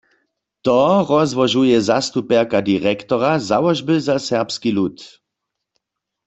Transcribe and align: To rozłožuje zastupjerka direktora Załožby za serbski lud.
To 0.63 0.77
rozłožuje 1.09 1.77
zastupjerka 1.81 2.59
direktora 2.69 3.31
Załožby 3.49 3.95
za 4.07 4.15
serbski 4.29 4.69
lud. 4.77 4.97